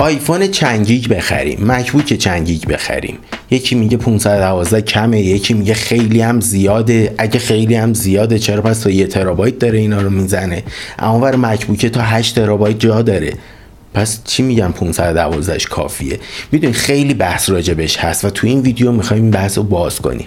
[0.00, 1.72] آیفون چنگیگ بخریم.
[1.72, 3.18] مکبوک چنگیگ بخریم.
[3.50, 7.14] یکی میگه 512 کمه یکی میگه خیلی هم زیاده.
[7.18, 10.62] اگه خیلی هم زیاده چرا پس تا یه ترابایت داره اینا رو می‌زنه؟
[10.98, 13.32] اما ور مکبوک تا 8 ترابایت جا داره.
[13.94, 16.20] پس چی میگم 512 کافیه؟
[16.52, 20.26] می‌دونی خیلی بحث راجبش هست و تو این ویدیو می‌خوایم بحث رو باز کنیم.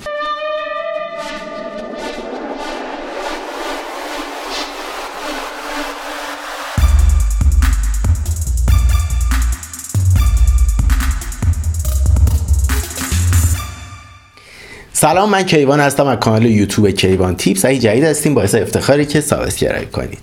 [15.01, 18.34] سلام من کیوان هستم از کانال یوتیوب کیوان Tips اگه جدید هستین.
[18.33, 20.17] باعث افتخاره که subscribe کنید.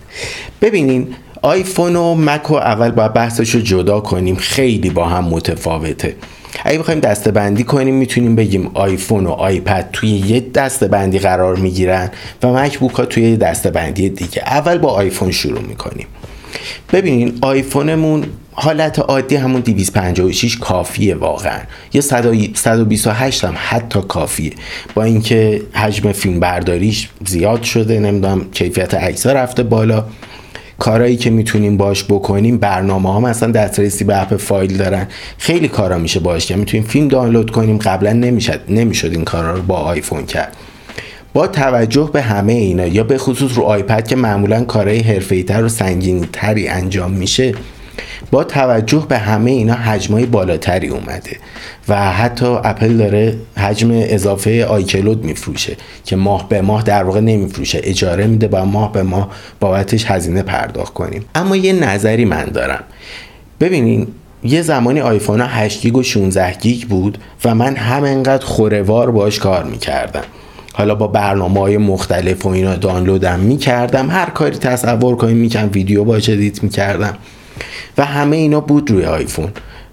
[0.62, 1.08] ببینین
[1.42, 4.36] آیفون و مک و اول باید بحثش رو جدا کنیم.
[4.36, 6.16] خیلی با هم متفاوته.
[6.64, 11.56] اگه بخوایم دسته بندی کنیم می‌تونیم بگیم آیفون و آیپد توی یه دسته بندی قرار
[11.56, 12.10] می‌گیرن
[12.42, 14.42] و مک ها توی یه دسته بندی دیگه.
[14.46, 16.06] اول با آیفون شروع می‌کنیم.
[16.92, 18.24] ببینین آیفونمون
[18.60, 21.58] حالت عادی همون 256 کافیه واقعا.
[21.92, 24.52] یه 128 هم حتی کافیه.
[24.94, 30.04] با اینکه حجم فیلم برداریش زیاد شده نمی‌دونم کیفیت عکس رفته بالا.
[30.78, 35.06] کارهایی که می‌تونیم باش بکنیم برنامه ها مثلا دسترسی به اپ فایل دارن.
[35.38, 37.78] خیلی کارا میشه باش که می‌تونیم فیلم دانلود کنیم.
[37.78, 40.56] قبلا نمی‌شد نمی‌شد این کارا رو با آیفون کرد.
[41.32, 45.68] با توجه به همه اینا یا به خصوص رو آیپد که معمولا کارهای حرفه‌ای‌تر و
[45.68, 47.54] سنگینتری انجام میشه
[48.30, 51.36] با توجه به همه اینا حجمای بالاتری اومده
[51.88, 57.80] و حتی اپل داره حجم اضافه iCloud میفروشه که ماه به ماه در واقع نمیفروشه.
[57.82, 61.24] اجاره میده با ماه به ماه بابتش هزینه پرداخت کنیم.
[61.34, 62.84] اما یه نظری من دارم.
[63.60, 64.06] ببینین
[64.44, 69.38] یه زمانی آیفون ها 8 گیگ و 16 گیگ بود و من همینقدر خورهوار باش
[69.38, 70.24] کار می‌کردم.
[70.72, 74.10] حالا با برنامه های مختلف و اینا دانلودم می‌کردم.
[74.10, 77.16] هر کاری تصور کنیم می‌کنم ویدیو باش edit می‌کردم.
[77.98, 79.48] و همه اینا بود روی آیفون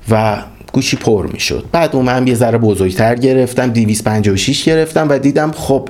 [0.10, 0.38] و
[0.74, 1.66] گوشی پر می‌شد.
[1.72, 5.90] بعد من یه ذره بزرگتر گرفتم 256 گرفتم و دیدم خب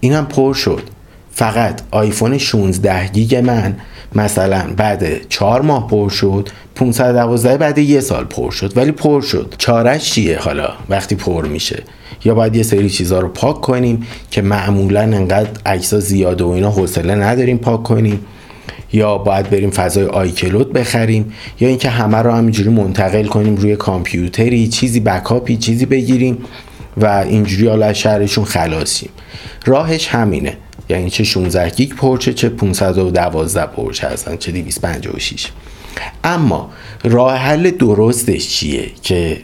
[0.00, 0.82] اینم پر شد.
[1.32, 3.76] فقط آیفون 16 گیگ من
[4.14, 9.54] مثلا بعد چهار ماه پر شد 512 بعد یه سال پر شد ولی پر شد.
[9.58, 11.82] چارش چیه حالا وقتی پر میشه؟
[12.24, 16.70] یا باید یه سری چیزها رو پاک کنیم که معمولا انقدر عکسا زیاده و اینا
[16.70, 18.26] حوصله نداریم پاک کنیم؟
[18.92, 24.68] یا باید بریم فضای آیکلود بخریم یا اینکه همه رو همینجوری منتقل کنیم روی کامپیوتری
[24.68, 26.38] چیزی بکاپی چیزی بگیریم
[26.96, 29.10] و اینجوری حالا شهرشون خلاصیم.
[29.66, 30.56] راهش همینه.
[30.88, 35.46] یعنی چه 16 گیگ پرچه چه 512 پرچه هستن چه 256
[36.24, 36.70] اما
[37.04, 39.36] راه حل درستش چیه؟ که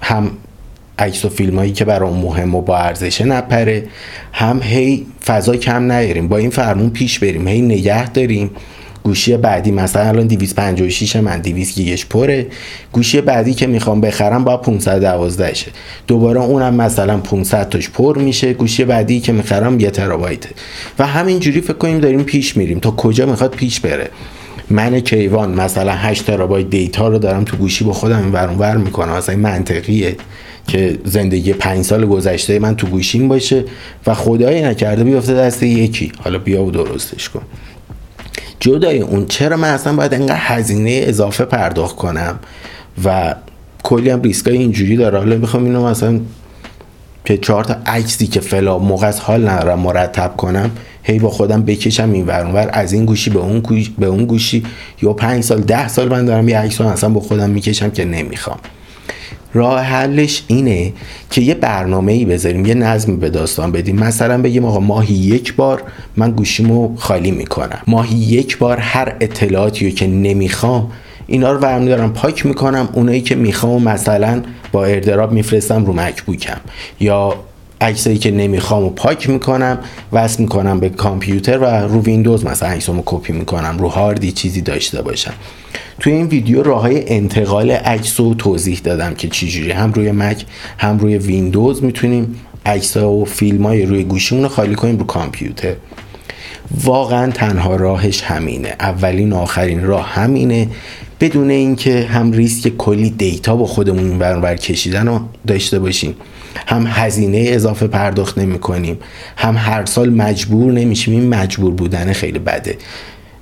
[0.00, 0.30] هم
[0.98, 3.84] عکس و فیلم هایی که برای مهم و با ارزشه نپره
[4.32, 6.28] هم هی فضا کم نیاریم.
[6.28, 8.50] با این فرمون پیش بریم هی نگه داریم.
[9.08, 12.46] گوشی بعدی مثلا الان 256 من 200 گیگش پره.
[12.92, 15.66] گوشی بعدی که می‌خوام بخرم با 512 شه.
[16.06, 18.52] دوباره اونم مثلا 500 تاش پر میشه.
[18.52, 20.48] گوشی بعدی که می‌خرم یه ترابایته.
[20.98, 22.78] و همینجوری فکر کنیم داریم پیش میریم.
[22.78, 24.10] تا کجا می‌خواد پیش بره.
[24.70, 29.12] من کیوان مثلا 8 ترابایت دیتا رو دارم تو گوشی با خودم این ور می‌کنم.
[29.12, 30.16] مثلا منطقیه
[30.66, 33.64] که زندگی پنج سال گذشته من تو گوشیم باشه
[34.06, 36.12] و خدایی نکرده بیفته دست یکی.
[36.24, 37.42] حالا بیا و درستش کن.
[38.60, 42.38] جدای اون چرا من اصلا باید انقدر هزینه اضافه پرداخت کنم؟
[43.04, 43.34] و
[43.82, 45.18] کلی هم ریسکای اینجوری داره.
[45.18, 46.20] حالا می‌خوام اینو مثلا
[47.24, 50.70] که چهار تا عکسی که فلا موقع از حال ندارم مرتب کنم
[51.02, 54.64] هی با خودم بکشم این ور از این گوشی به اون گوشی به اون گوشی.
[55.02, 58.58] یا پنج سال ده سال من دارم یه عکس اصلا با خودم می‌کشم که نمی‌خوام.
[59.54, 60.92] راه حلش اینه
[61.30, 63.96] که یه برنامه ای بذاریم یه نظمی به داستان بدیم.
[63.96, 65.82] مثلا بگیم آقا ماهی یک بار
[66.16, 67.78] من گوشیمو خالی می‌کنم.
[67.86, 70.90] ماهی یک بار هر اطلاعاتی که نمی‌خوام
[71.26, 72.88] اینا رو دارم پاک می‌کنم.
[72.92, 74.42] اونایی که می‌خوام مثلا
[74.72, 76.58] با اردراب میفرستم رو مکبوکم.
[77.00, 77.34] یا
[77.80, 79.78] عکسایی که نمی‌خوام و پاک می‌کنم
[80.12, 85.02] وصل می‌کنم به کامپیوتر و رو ویندوز مثلا عکسامو کپی می‌کنم رو هاردی چیزی داشته
[85.02, 85.32] باشم.
[86.00, 90.44] توی این ویدیو راه های انتقال عکس رو توضیح دادم که چجوری هم روی مک
[90.78, 95.74] هم روی ویندوز می‌تونیم عکس و فیلم های روی گوشیمون رو خالی کنیم رو کامپیوتر.
[96.84, 98.76] واقعا تنها راهش همینه.
[98.80, 100.68] اولین آخرین راه همینه.
[101.20, 106.14] بدون اینکه هم ریسک کلی دیتا با خودمون این بر کشیدن رو داشته باشیم.
[106.66, 108.98] هم هزینه اضافه پرداخت نمی کنیم.
[109.36, 112.76] هم هر سال مجبور نمیشیم این مجبور بودن خیلی بده.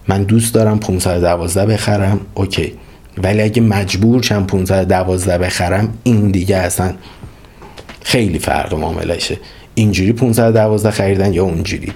[0.09, 2.21] من دوست دارم 512 بخرم.
[2.35, 2.73] اوکی.
[3.23, 6.95] ولی اگه مجبور شم 512 بخرم این دیگه اصلا
[8.03, 9.39] خیلی فرق معاملشه
[9.75, 11.93] اینجوری 512 خریدن یا اونجوری؟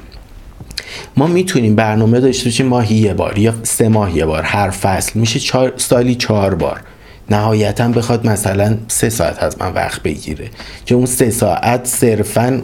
[1.17, 4.43] ما می‌تونیم برنامه داشته باشیم ماهی یه بار یا سه ماه یه بار.
[4.43, 5.21] هر فصل.
[5.21, 6.81] میشه چار سالی چهار بار.
[7.31, 10.49] نهایتا بخواد مثلا سه ساعت از من وقت بگیره.
[10.87, 12.63] که اون سه ساعت صرفا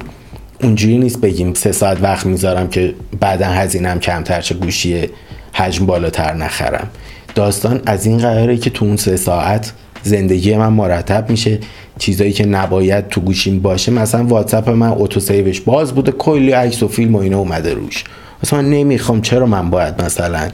[0.63, 5.09] اونجوری نیست بگیم سه ساعت وقت می‌ذارم که بعدا هزینم کمتر چه گوشی
[5.53, 6.89] حجم بالاتر نخرم.
[7.35, 9.73] داستان از این قراره که تو اون سه ساعت
[10.03, 11.59] زندگی من مرتب میشه.
[11.99, 16.83] چیزایی که نباید تو گوشیم باشه مثلا واتساپ من اتو سیوش باز بوده کلی عکس
[16.83, 18.05] و فیلم و اینا اومده روش.
[18.43, 20.49] اصلا نمی‌خوام چرا من باید مثلا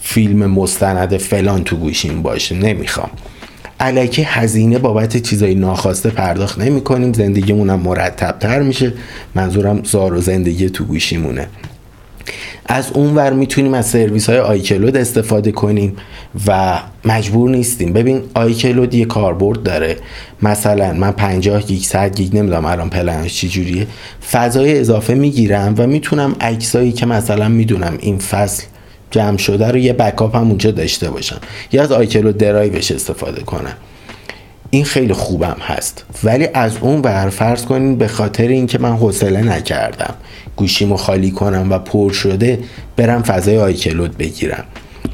[0.00, 3.10] فیلم مستند فلان تو گوشیم باشه؟ نمی‌خوام.
[3.80, 8.92] علکی هزینه بابت چیزای ناخواسته پرداخت نمی کنیم زندگیمون هم مرتب تر میشه.
[9.34, 11.48] منظورم دار و زندگی تو گوشیمونه.
[12.66, 15.96] از اون ور می‌تونیم از سرویس های iCloud استفاده کنیم
[16.46, 17.92] و مجبور نیستیم.
[17.92, 19.96] ببین iCloud یه کاربرد داره.
[20.42, 23.86] مثلا من 50 گیگ 100 گیگ نمی‌دونم الان پلنش چی جوریه.
[24.30, 28.64] فضای اضافه می‌گیرم و می‌تونم عکسایی که مثلا می‌دونم این فصل
[29.16, 31.38] جمع شده رو یه backup هم اونجا داشته باشم
[31.72, 33.76] یا از iCloud Drive ش استفاده کنم
[34.70, 36.04] این خیلی خوبم هست.
[36.24, 40.14] ولی از اون ور فرض کنین به خاطر اینکه من حوصله نکردم
[40.56, 42.58] گوشیمو خالی کنم و پر شده
[42.96, 44.64] برم فضای آیکلود بگیرم.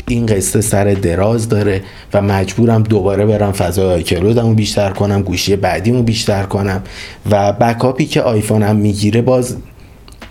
[0.09, 1.83] این قصه سر دراز داره
[2.15, 6.83] و مجبورم دوباره برم فضای آیکلودمو بیشتر کنم گوشی بعدیمو بیشتر کنم.
[7.31, 9.57] و بکاپی که آیفونم می‌گیره باز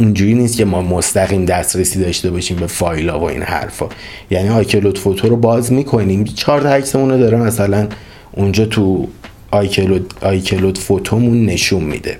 [0.01, 3.85] اونجوری نیست که ما مستقیم دسترسی داشته باشیم به فایل و این حرفا.
[4.31, 6.23] یعنی iCloud Photo رو باز می‌کنیم.
[6.23, 7.87] چهار عکسمون رو داره مثلا
[8.31, 9.07] اونجا تو
[9.51, 12.17] iCloud, iCloud Photo مون نشون میده.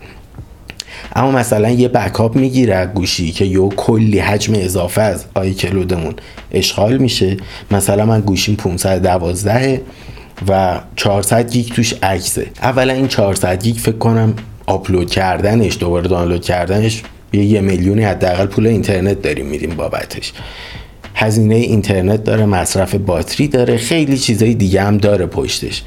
[1.15, 6.13] اما مثلا یه backup می‌گیره گوشی که یه کلی حجم اضافه از iCloud مون
[6.51, 7.37] اشغال میشه.
[7.71, 9.81] مثلا من گوشیم 512
[10.47, 12.47] و 400 گیگ توش عکسه.
[12.61, 14.33] اولا این 400 گیگ فکر کنم
[14.65, 20.33] آپلود کردنش دوباره دانلود کردنش یه یه میلیونی حداقل پول اینترنت داریم میدیم بابتش.
[21.15, 25.83] هزینه اینترنت داره مصرف باتری داره خیلی چیزای دیگه هم داره پشتش.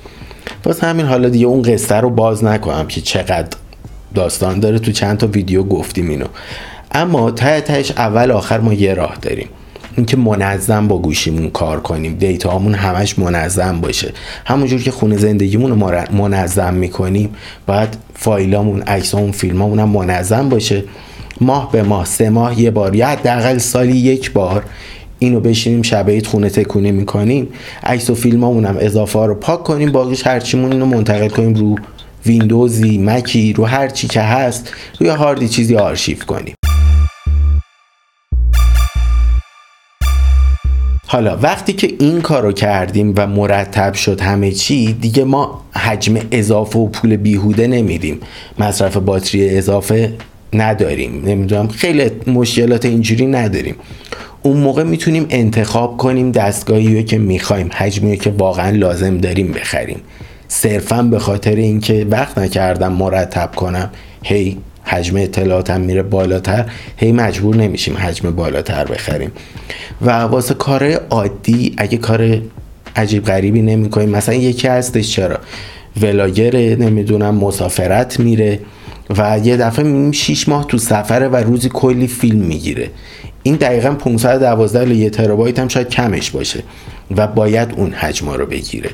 [0.62, 3.48] باز همین حالا دیگه اون قصه رو باز نکنم که چقدر
[4.14, 4.78] داستان داره.
[4.78, 6.26] تو چند تا ویدیو گفتیم اینو.
[6.92, 9.48] اما ته تهش اول آخر ما یه راه داریم.
[9.96, 12.14] اینکه منظم با گوشیمون کار کنیم.
[12.14, 14.12] دیتاهامون همش منظم باشه.
[14.44, 15.76] همونجور که خونه زندگیمون رو
[16.12, 17.34] منظم می‌کنیم
[17.66, 20.84] باید فایلامون عکسامون فیلمامون هم منظم باشه.
[21.40, 24.64] ماه به ماه سه ماه یه بار یا حداقل سالی یک بار
[25.18, 27.48] اینو بشینیم شب خونه تکونی می‌کنیم.
[27.82, 31.76] عکس و فیلمامون هم اضافه ها رو پاک کنیم باقیش هرچیمون اینو منتقل کنیم رو
[32.26, 36.54] ویندوزی مکی رو هر چی که هست روی هاردی چیزی آرشیو کنیم.
[41.06, 46.78] حالا وقتی که این کارو کردیم و مرتب شد همه چی دیگه ما حجم اضافه
[46.78, 48.20] و پول بیهوده نمیدیم
[48.58, 50.12] مصرف باتری اضافه
[50.54, 51.22] نداریم.
[51.26, 53.74] نمی‌دونم خیلی مشکلات اینجوری نداریم.
[54.42, 60.00] اون موقع می‌تونیم انتخاب کنیم دستگاهی که می‌خوایم حجمی که واقعا لازم داریم بخریم.
[60.48, 63.90] صرفا به خاطر اینکه وقت نکردم مرتب کنم
[64.24, 66.64] هی حجم اطلاعاتم میره بالاتر
[66.96, 69.32] هی مجبور نمیشیم حجم بالاتر بخریم.
[70.02, 72.40] و واسه کار عادی اگه کار
[72.96, 75.38] عجیب غریبی نمی‌کنیم مثلا یکی هستش چرا؟
[76.02, 78.60] ولاگره نمی‌دونم مسافرت میره.
[79.18, 82.90] و یه دفعه می‌بینیم 6 ماه تو سفره و روزی کلی فیلم می‌گیره.
[83.42, 86.62] این دقیقا 512 یه ترابایت هم شاید کمش باشه
[87.16, 88.90] و باید اون حجم رو بگیره.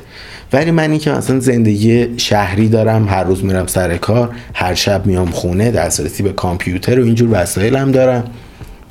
[0.53, 5.31] ولی من که مثلا زندگی شهری دارم هر روز میرم سر کار هر شب میام
[5.31, 8.23] خونه دسترسی به کامپیوتر و اینجور وسایل هم دارم.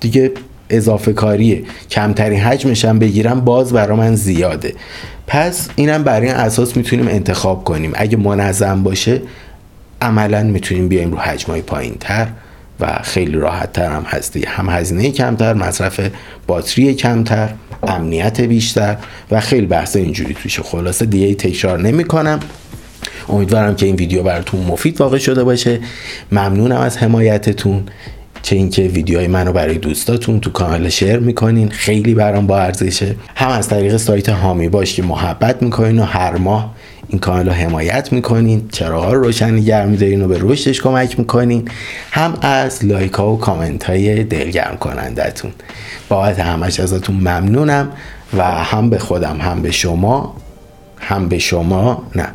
[0.00, 0.32] دیگه
[0.70, 1.62] اضافه کاریه.
[1.90, 4.74] کمترین حجمش هم بگیرم باز برا من زیاده.
[5.26, 7.92] پس اینم برای این اساس می‌تونیم انتخاب کنیم.
[7.94, 9.22] اگه منظم باشه
[10.02, 12.28] عملا می‌تونیم بیایم رو حجمای پایین تر
[12.80, 16.00] و خیلی راحت تر هم هستی هم هزینه کمتر مصرف
[16.46, 17.48] باتری کمتر
[17.82, 18.96] امنیت بیشتر
[19.30, 22.40] و خیلی بحث اینجوری توشه خلاصه دیگه تکرار نمی کنم
[23.28, 25.80] امیدوارم که این ویدیو براتون مفید واقع شده باشه.
[26.32, 27.82] ممنونم از حمایتتون.
[28.42, 31.68] چه اینکه ویدیوهای منو برای دوستاتون تو کانال شیر می‌کنین.
[31.68, 33.14] خیلی برام با ارزشه.
[33.34, 36.74] هم از طریق سایت هامی باش که محبت می‌کنین و هر ماه
[37.10, 41.68] این کانال رو حمایت می‌کنین چراغ رو روشن نگه میدارین و به رشدش کمک می‌کنین.
[42.10, 45.52] هم از لایک ها و کامنت های دلگرم کنندتون.
[46.08, 47.88] بابت همش ازتون ممنونم
[48.36, 50.36] و هم به خودم هم به شما
[50.98, 52.28] هم به شما نه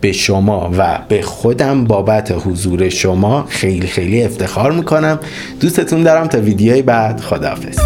[0.00, 5.18] به شما و به خودم بابت حضور شما خیلی خیلی افتخار می‌کنم.
[5.60, 7.20] دوستتون دارم تا ویدیوی بعد.
[7.20, 7.78] خداحافظ.